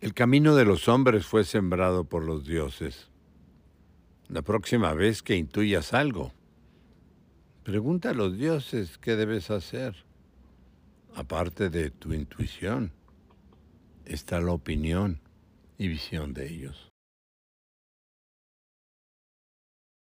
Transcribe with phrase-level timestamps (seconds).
[0.00, 3.10] El camino de los hombres fue sembrado por los dioses.
[4.28, 6.32] La próxima vez que intuyas algo,
[7.64, 10.04] pregunta a los dioses qué debes hacer.
[11.16, 12.92] Aparte de tu intuición,
[14.04, 15.20] está la opinión
[15.78, 16.92] y visión de ellos.